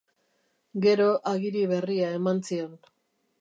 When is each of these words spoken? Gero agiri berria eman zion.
Gero 0.85 1.05
agiri 1.33 1.61
berria 1.73 2.09
eman 2.21 2.43
zion. 2.49 2.75